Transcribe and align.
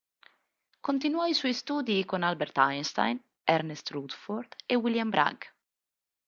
Continuò 0.79 1.27
i 1.27 1.35
suoi 1.35 1.53
studi 1.53 2.03
con 2.05 2.23
Albert 2.23 2.57
Einstein, 2.57 3.23
Ernest 3.43 3.91
Rutherford 3.91 4.55
e 4.65 4.73
William 4.73 5.11
Bragg. 5.11 5.43